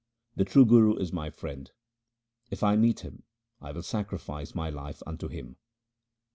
The 0.35 0.45
true 0.45 0.65
Guru 0.65 0.95
is 0.95 1.13
my 1.13 1.29
friend; 1.29 1.69
if 2.49 2.63
I 2.63 2.75
meet 2.75 3.01
him 3.01 3.21
I 3.61 3.71
will 3.71 3.83
sacrifice 3.83 4.55
my 4.55 4.67
life 4.71 5.03
unto 5.05 5.27
him. 5.27 5.57